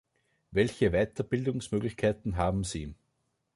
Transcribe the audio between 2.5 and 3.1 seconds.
sie?